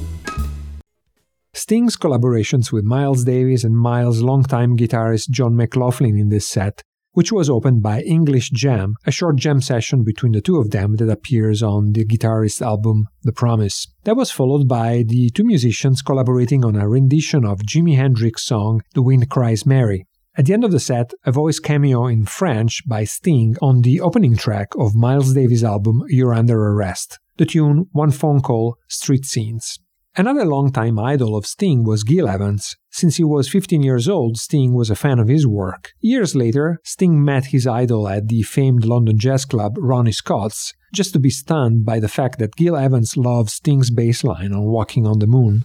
Sting's 1.61 1.95
collaborations 1.95 2.71
with 2.71 2.83
Miles 2.83 3.23
Davis 3.23 3.63
and 3.63 3.77
Miles' 3.77 4.23
longtime 4.23 4.75
guitarist 4.75 5.29
John 5.29 5.55
McLaughlin 5.55 6.17
in 6.17 6.29
this 6.29 6.47
set, 6.47 6.81
which 7.11 7.31
was 7.31 7.51
opened 7.51 7.83
by 7.83 8.01
English 8.01 8.49
Jam, 8.49 8.95
a 9.05 9.11
short 9.11 9.35
jam 9.35 9.61
session 9.61 10.03
between 10.03 10.31
the 10.31 10.41
two 10.41 10.57
of 10.57 10.71
them 10.71 10.95
that 10.95 11.07
appears 11.07 11.61
on 11.61 11.91
the 11.91 12.03
guitarist 12.03 12.63
album 12.63 13.09
The 13.21 13.31
Promise. 13.31 13.93
That 14.05 14.15
was 14.15 14.31
followed 14.31 14.67
by 14.67 15.03
the 15.07 15.29
two 15.29 15.43
musicians 15.43 16.01
collaborating 16.01 16.65
on 16.65 16.75
a 16.75 16.89
rendition 16.89 17.45
of 17.45 17.59
Jimi 17.59 17.95
Hendrix's 17.95 18.43
song 18.43 18.81
The 18.95 19.03
Wind 19.03 19.29
Cries 19.29 19.63
Mary. 19.63 20.07
At 20.35 20.47
the 20.47 20.53
end 20.53 20.63
of 20.63 20.71
the 20.71 20.79
set, 20.79 21.13
a 21.27 21.31
voice 21.31 21.59
cameo 21.59 22.07
in 22.07 22.25
French 22.25 22.81
by 22.87 23.03
Sting 23.03 23.55
on 23.61 23.81
the 23.81 24.01
opening 24.01 24.35
track 24.35 24.69
of 24.79 24.95
Miles 24.95 25.35
Davis' 25.35 25.63
album 25.63 26.01
You're 26.07 26.33
Under 26.33 26.59
Arrest, 26.59 27.19
the 27.37 27.45
tune 27.45 27.85
One 27.91 28.09
Phone 28.09 28.41
Call 28.41 28.77
Street 28.87 29.25
Scenes. 29.25 29.77
Another 30.17 30.43
longtime 30.43 30.99
idol 30.99 31.37
of 31.37 31.45
Sting 31.45 31.85
was 31.85 32.03
Gil 32.03 32.27
Evans. 32.27 32.75
Since 32.89 33.15
he 33.15 33.23
was 33.23 33.47
15 33.47 33.81
years 33.81 34.09
old, 34.09 34.35
Sting 34.35 34.73
was 34.73 34.89
a 34.89 34.95
fan 34.95 35.19
of 35.19 35.29
his 35.29 35.47
work. 35.47 35.93
Years 36.01 36.35
later, 36.35 36.79
Sting 36.83 37.23
met 37.23 37.45
his 37.45 37.65
idol 37.65 38.09
at 38.09 38.27
the 38.27 38.41
famed 38.41 38.83
London 38.83 39.17
jazz 39.17 39.45
club 39.45 39.77
Ronnie 39.77 40.11
Scott's, 40.11 40.73
just 40.93 41.13
to 41.13 41.19
be 41.19 41.29
stunned 41.29 41.85
by 41.85 42.01
the 42.01 42.09
fact 42.09 42.39
that 42.39 42.57
Gil 42.57 42.75
Evans 42.75 43.15
loved 43.15 43.51
Sting's 43.51 43.89
bass 43.89 44.25
line 44.25 44.51
on 44.51 44.65
Walking 44.65 45.07
on 45.07 45.19
the 45.19 45.27
Moon. 45.27 45.63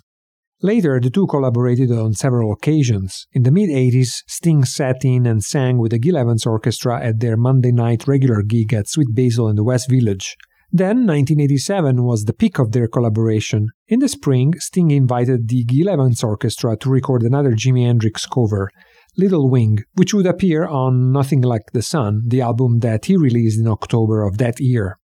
Later, 0.63 1.01
the 1.01 1.11
two 1.11 1.27
collaborated 1.27 1.91
on 1.91 2.15
several 2.15 2.53
occasions. 2.53 3.27
In 3.33 3.43
the 3.43 3.51
mid 3.51 3.69
80s, 3.69 4.23
Sting 4.29 4.65
sat 4.65 5.05
in 5.05 5.27
and 5.27 5.43
sang 5.43 5.79
with 5.79 5.91
the 5.91 5.99
Gil 5.99 6.17
Evans 6.17 6.47
Orchestra 6.47 7.05
at 7.05 7.19
their 7.19 7.37
Monday 7.37 7.73
night 7.73 8.07
regular 8.07 8.43
gig 8.43 8.73
at 8.73 8.89
Sweet 8.89 9.13
Basil 9.13 9.49
in 9.49 9.57
the 9.57 9.65
West 9.65 9.91
Village. 9.91 10.37
Then, 10.73 11.07
1987 11.07 12.03
was 12.03 12.25
the 12.25 12.33
peak 12.33 12.59
of 12.59 12.73
their 12.73 12.89
collaboration. 12.89 13.69
In 13.89 14.01
the 14.01 14.09
spring, 14.09 14.55
Sting 14.59 14.91
invited 14.91 15.49
the 15.49 15.65
Gil 15.65 15.89
Evans 15.89 16.25
Orchestra 16.25 16.77
to 16.79 16.91
record 16.91 17.23
another 17.23 17.53
Jimi 17.53 17.87
Hendrix 17.87 18.27
cover, 18.27 18.71
Little 19.17 19.49
Wing, 19.49 19.79
which 19.95 20.13
would 20.13 20.27
appear 20.27 20.67
on 20.67 21.13
Nothing 21.13 21.41
Like 21.41 21.73
the 21.73 21.83
Sun, 21.83 22.23
the 22.27 22.41
album 22.41 22.81
that 22.81 23.05
he 23.07 23.17
released 23.17 23.61
in 23.61 23.69
October 23.69 24.23
of 24.23 24.39
that 24.39 24.61
year. 24.61 24.99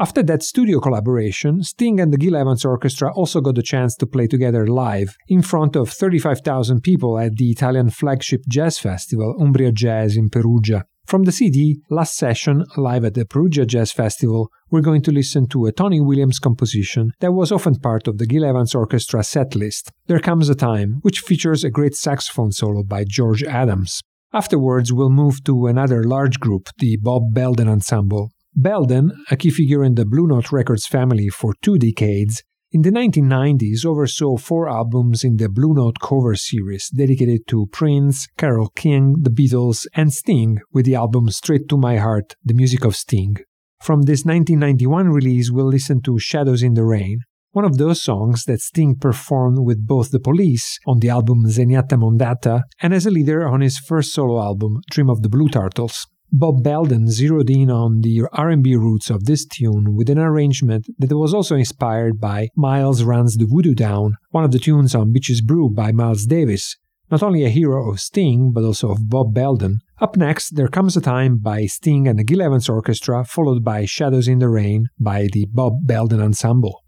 After 0.00 0.22
that 0.22 0.44
studio 0.44 0.78
collaboration, 0.78 1.64
Sting 1.64 1.98
and 1.98 2.12
the 2.12 2.18
Gil 2.18 2.36
Evans 2.36 2.64
Orchestra 2.64 3.12
also 3.12 3.40
got 3.40 3.56
the 3.56 3.62
chance 3.62 3.96
to 3.96 4.06
play 4.06 4.28
together 4.28 4.64
live 4.68 5.16
in 5.26 5.42
front 5.42 5.74
of 5.74 5.90
35,000 5.90 6.82
people 6.82 7.18
at 7.18 7.34
the 7.34 7.50
Italian 7.50 7.90
flagship 7.90 8.42
jazz 8.48 8.78
festival 8.78 9.36
Umbria 9.40 9.72
Jazz 9.72 10.16
in 10.16 10.30
Perugia. 10.30 10.84
From 11.08 11.22
the 11.24 11.32
CD, 11.32 11.80
Last 11.88 12.18
Session, 12.18 12.66
live 12.76 13.02
at 13.02 13.14
the 13.14 13.24
Perugia 13.24 13.64
Jazz 13.64 13.92
Festival, 13.92 14.50
we're 14.70 14.82
going 14.82 15.00
to 15.04 15.10
listen 15.10 15.48
to 15.48 15.64
a 15.64 15.72
Tony 15.72 16.02
Williams 16.02 16.38
composition 16.38 17.12
that 17.20 17.32
was 17.32 17.50
often 17.50 17.76
part 17.76 18.06
of 18.06 18.18
the 18.18 18.26
Gil 18.26 18.44
Evans 18.44 18.74
Orchestra 18.74 19.24
set 19.24 19.54
list, 19.54 19.90
There 20.06 20.20
Comes 20.20 20.50
a 20.50 20.54
Time, 20.54 20.98
which 21.00 21.20
features 21.20 21.64
a 21.64 21.70
great 21.70 21.94
saxophone 21.94 22.52
solo 22.52 22.82
by 22.82 23.04
George 23.08 23.42
Adams. 23.42 24.02
Afterwards, 24.34 24.92
we'll 24.92 25.08
move 25.08 25.42
to 25.44 25.66
another 25.66 26.04
large 26.04 26.40
group, 26.40 26.68
the 26.76 26.98
Bob 26.98 27.32
Belden 27.32 27.70
Ensemble. 27.70 28.28
Belden, 28.54 29.10
a 29.30 29.36
key 29.38 29.48
figure 29.48 29.82
in 29.82 29.94
the 29.94 30.04
Blue 30.04 30.26
Note 30.26 30.52
Records 30.52 30.86
family 30.86 31.30
for 31.30 31.54
two 31.62 31.78
decades, 31.78 32.42
in 32.70 32.82
the 32.82 32.90
1990s 32.90 33.86
oversaw 33.86 34.36
four 34.36 34.68
albums 34.68 35.24
in 35.24 35.38
the 35.38 35.48
Blue 35.48 35.72
Note 35.72 35.96
cover 36.02 36.34
series 36.34 36.90
dedicated 36.90 37.46
to 37.46 37.66
Prince, 37.72 38.26
Carole 38.36 38.68
King, 38.76 39.16
the 39.22 39.30
Beatles, 39.30 39.86
and 39.94 40.12
Sting 40.12 40.58
with 40.72 40.84
the 40.84 40.94
album 40.94 41.30
Straight 41.30 41.66
to 41.70 41.78
My 41.78 41.96
Heart, 41.96 42.36
The 42.44 42.52
Music 42.52 42.84
of 42.84 42.94
Sting. 42.94 43.36
From 43.80 44.02
this 44.02 44.26
1991 44.26 45.08
release, 45.08 45.50
we'll 45.50 45.66
listen 45.66 46.02
to 46.02 46.18
Shadows 46.18 46.62
in 46.62 46.74
the 46.74 46.84
Rain, 46.84 47.20
one 47.52 47.64
of 47.64 47.78
those 47.78 48.02
songs 48.02 48.44
that 48.44 48.60
Sting 48.60 48.96
performed 48.96 49.60
with 49.60 49.86
both 49.86 50.10
the 50.10 50.20
police 50.20 50.78
on 50.86 50.98
the 50.98 51.08
album 51.08 51.46
Zenyatta 51.46 51.96
Mondatta 51.96 52.64
and 52.82 52.92
as 52.92 53.06
a 53.06 53.10
leader 53.10 53.48
on 53.48 53.62
his 53.62 53.78
first 53.78 54.12
solo 54.12 54.42
album, 54.42 54.82
Dream 54.90 55.08
of 55.08 55.22
the 55.22 55.30
Blue 55.30 55.48
Turtles. 55.48 56.06
Bob 56.30 56.62
Belden 56.62 57.10
zeroed 57.10 57.48
in 57.48 57.70
on 57.70 58.02
the 58.02 58.22
R&B 58.32 58.76
roots 58.76 59.08
of 59.08 59.24
this 59.24 59.46
tune 59.46 59.94
with 59.94 60.10
an 60.10 60.18
arrangement 60.18 60.86
that 60.98 61.16
was 61.16 61.32
also 61.32 61.56
inspired 61.56 62.20
by 62.20 62.48
Miles 62.54 63.02
Runs 63.02 63.38
the 63.38 63.46
Voodoo 63.46 63.74
Down, 63.74 64.14
one 64.30 64.44
of 64.44 64.52
the 64.52 64.58
tunes 64.58 64.94
on 64.94 65.14
Bitches 65.14 65.42
Brew 65.42 65.70
by 65.70 65.90
Miles 65.90 66.26
Davis, 66.26 66.76
not 67.10 67.22
only 67.22 67.44
a 67.44 67.48
hero 67.48 67.90
of 67.90 67.98
Sting 67.98 68.52
but 68.52 68.62
also 68.62 68.90
of 68.90 69.08
Bob 69.08 69.32
Belden. 69.32 69.80
Up 70.02 70.18
next, 70.18 70.54
There 70.54 70.68
Comes 70.68 70.98
a 70.98 71.00
Time 71.00 71.38
by 71.38 71.64
Sting 71.64 72.06
and 72.06 72.18
the 72.18 72.24
Gil 72.24 72.42
Evans 72.42 72.68
Orchestra, 72.68 73.24
followed 73.24 73.64
by 73.64 73.86
Shadows 73.86 74.28
in 74.28 74.38
the 74.38 74.50
Rain 74.50 74.88
by 75.00 75.28
the 75.32 75.46
Bob 75.50 75.86
Belden 75.86 76.20
Ensemble. 76.20 76.84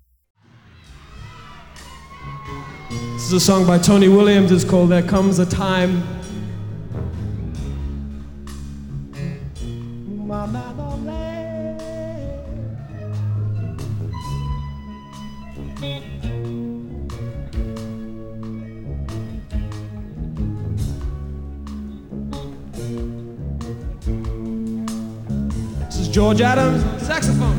This 2.91 3.27
is 3.27 3.33
a 3.33 3.41
song 3.41 3.67
by 3.67 3.79
Tony 3.79 4.09
Williams. 4.09 4.53
It's 4.53 4.65
called 4.65 4.91
There 4.91 5.03
Comes 5.03 5.39
a 5.39 5.47
Time 5.47 6.20
Mama 10.31 10.63
This 25.87 25.99
is 25.99 26.09
George 26.09 26.41
Adams, 26.41 26.85
saxophone. 27.05 27.50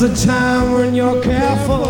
comes 0.00 0.22
a 0.22 0.26
time 0.26 0.72
when 0.72 0.94
you're 0.94 1.22
careful. 1.22 1.84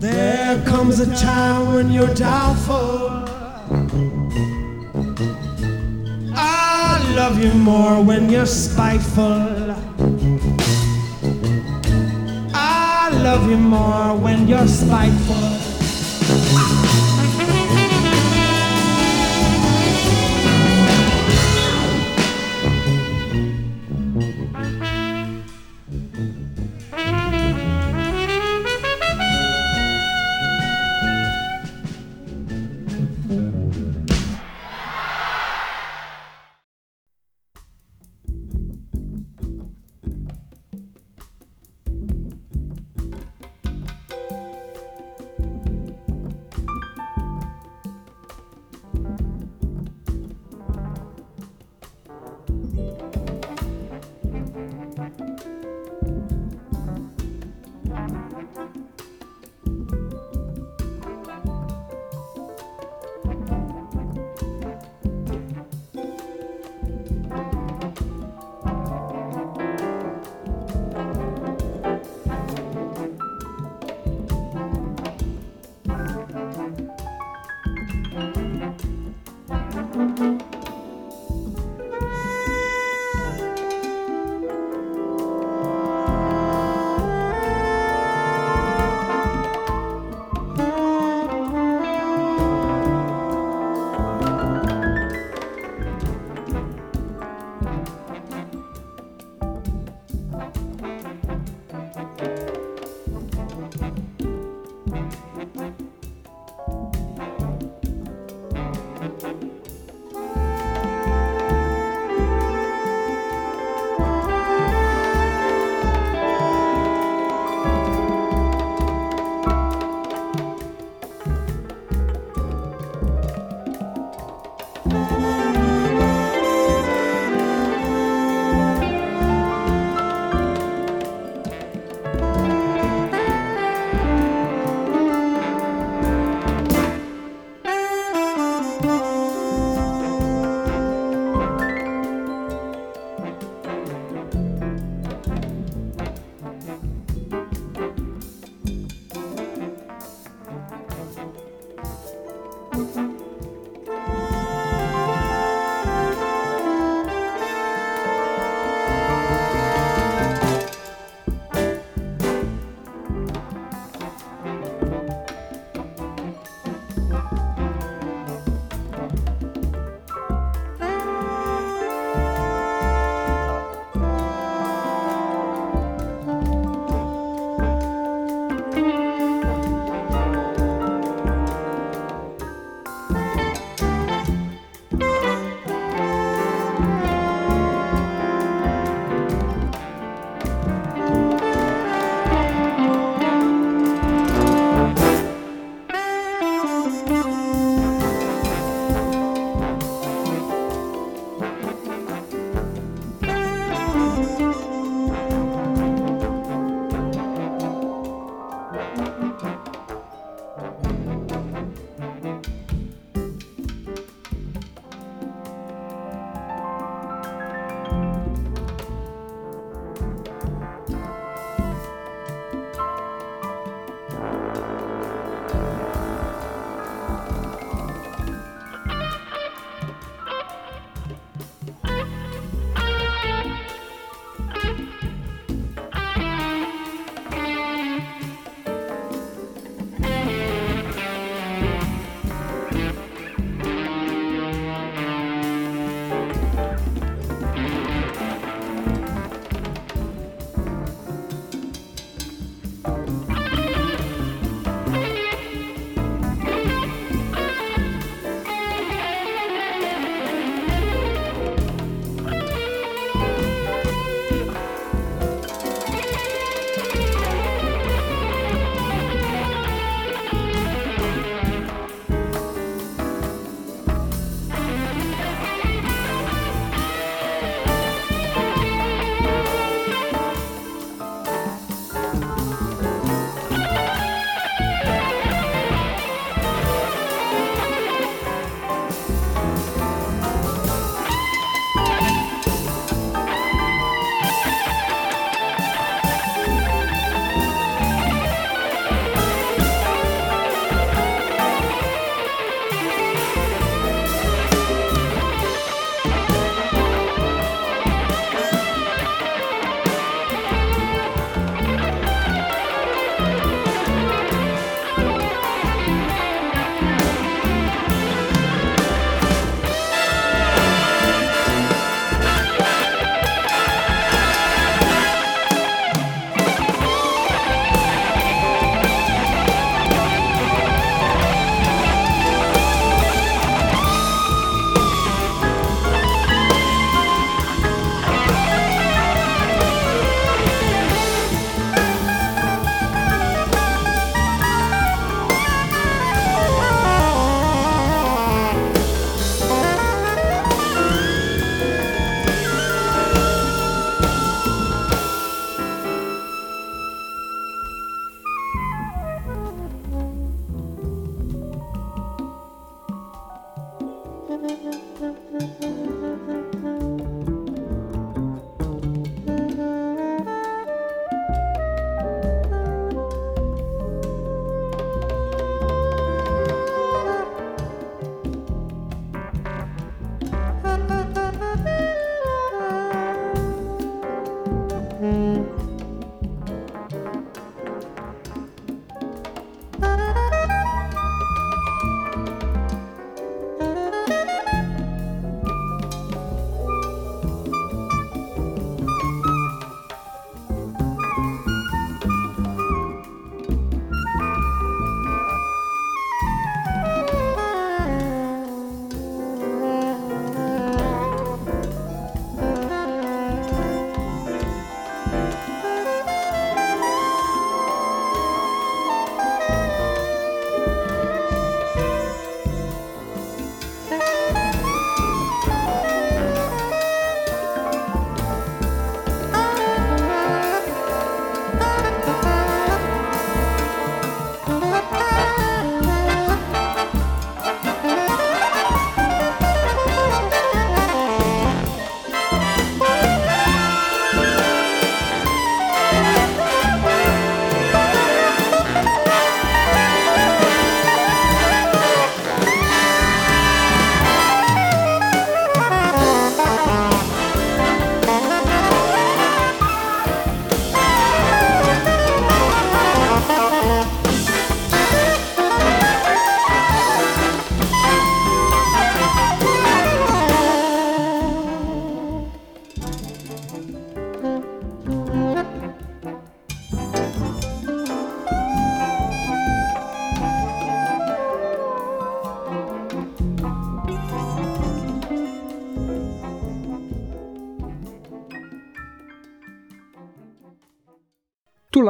There 0.00 0.60
comes 0.66 0.98
a 0.98 1.06
time 1.14 1.72
when 1.72 1.92
you're 1.92 2.12
doubtful. 2.14 3.28
I 6.34 7.12
love 7.14 7.40
you 7.40 7.52
more 7.52 8.02
when 8.02 8.28
you're 8.28 8.46
spiteful. 8.46 9.76
I 12.54 13.10
love 13.22 13.48
you 13.48 13.56
more 13.56 14.16
when 14.16 14.48
you're 14.48 14.66
spiteful. 14.66 15.57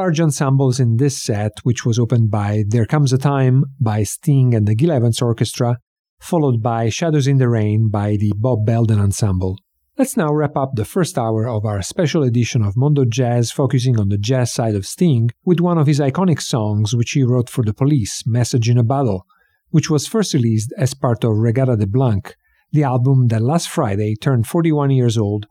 Large 0.08 0.20
ensembles 0.20 0.80
in 0.80 0.96
this 0.96 1.22
set, 1.22 1.58
which 1.64 1.84
was 1.84 1.98
opened 1.98 2.30
by 2.30 2.64
There 2.66 2.86
Comes 2.86 3.12
a 3.12 3.18
Time 3.18 3.66
by 3.78 4.04
Sting 4.04 4.54
and 4.54 4.66
the 4.66 4.74
Gil 4.74 4.90
Evans 4.90 5.20
Orchestra, 5.20 5.76
followed 6.18 6.62
by 6.62 6.88
Shadows 6.88 7.26
in 7.26 7.36
the 7.36 7.46
Rain 7.46 7.90
by 7.90 8.16
the 8.16 8.32
Bob 8.34 8.64
Belden 8.64 8.98
Ensemble. 8.98 9.58
Let's 9.98 10.16
now 10.16 10.32
wrap 10.32 10.56
up 10.56 10.70
the 10.76 10.86
first 10.86 11.18
hour 11.18 11.46
of 11.46 11.66
our 11.66 11.82
special 11.82 12.22
edition 12.22 12.64
of 12.64 12.74
Mondo 12.74 13.04
Jazz, 13.04 13.50
focusing 13.50 14.00
on 14.00 14.08
the 14.08 14.16
jazz 14.16 14.50
side 14.50 14.74
of 14.74 14.86
Sting, 14.86 15.28
with 15.44 15.60
one 15.60 15.76
of 15.76 15.86
his 15.86 16.00
iconic 16.00 16.40
songs 16.40 16.96
which 16.96 17.10
he 17.10 17.22
wrote 17.22 17.50
for 17.50 17.62
the 17.62 17.74
police, 17.74 18.26
Message 18.26 18.70
in 18.70 18.78
a 18.78 18.82
Bottle, 18.82 19.26
which 19.68 19.90
was 19.90 20.06
first 20.06 20.32
released 20.32 20.72
as 20.78 20.94
part 20.94 21.22
of 21.22 21.32
Reggatta 21.32 21.78
de 21.78 21.86
Blanc, 21.86 22.34
the 22.72 22.82
album 22.82 23.28
that 23.28 23.42
last 23.42 23.68
Friday 23.68 24.14
turned 24.16 24.46
41 24.46 24.90
years 24.90 25.18
old. 25.18 25.44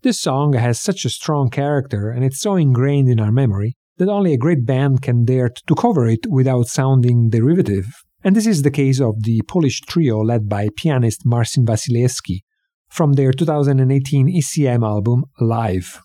This 0.00 0.18
song 0.18 0.54
has 0.54 0.80
such 0.80 1.04
a 1.04 1.10
strong 1.10 1.50
character 1.50 2.08
and 2.08 2.24
it's 2.24 2.40
so 2.40 2.56
ingrained 2.56 3.10
in 3.10 3.20
our 3.20 3.32
memory 3.32 3.76
that 3.98 4.08
only 4.08 4.32
a 4.32 4.38
great 4.38 4.64
band 4.64 5.02
can 5.02 5.24
dare 5.24 5.50
to 5.50 5.74
cover 5.74 6.06
it 6.06 6.26
without 6.28 6.66
sounding 6.66 7.30
derivative. 7.30 7.86
And 8.24 8.34
this 8.34 8.46
is 8.46 8.62
the 8.62 8.70
case 8.70 9.00
of 9.00 9.22
the 9.22 9.42
Polish 9.46 9.80
trio 9.82 10.18
led 10.20 10.48
by 10.48 10.68
pianist 10.76 11.24
Marcin 11.24 11.64
Wasilewski, 11.66 12.40
from 12.88 13.12
their 13.12 13.32
2018 13.32 14.28
ECM 14.28 14.82
album 14.84 15.24
Live. 15.40 16.00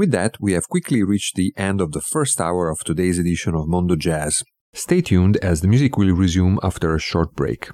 With 0.00 0.12
that, 0.12 0.40
we 0.40 0.54
have 0.54 0.66
quickly 0.66 1.02
reached 1.02 1.36
the 1.36 1.52
end 1.58 1.78
of 1.78 1.92
the 1.92 2.00
first 2.00 2.40
hour 2.40 2.70
of 2.70 2.78
today's 2.78 3.18
edition 3.18 3.54
of 3.54 3.68
Mondo 3.68 3.96
Jazz. 3.96 4.42
Stay 4.72 5.02
tuned 5.02 5.36
as 5.42 5.60
the 5.60 5.68
music 5.68 5.98
will 5.98 6.14
resume 6.14 6.58
after 6.62 6.94
a 6.94 6.98
short 6.98 7.34
break. 7.34 7.68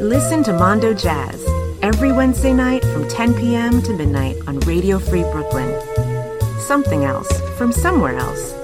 Listen 0.00 0.42
to 0.44 0.54
Mondo 0.54 0.94
Jazz 0.94 1.44
every 1.82 2.10
Wednesday 2.10 2.54
night 2.54 2.82
from 2.86 3.06
10 3.06 3.34
p.m. 3.34 3.82
to 3.82 3.92
midnight 3.92 4.36
on 4.46 4.60
Radio 4.60 4.98
Free 4.98 5.24
Brooklyn. 5.24 5.70
Something 6.58 7.04
else 7.04 7.30
from 7.58 7.70
somewhere 7.70 8.16
else. 8.16 8.61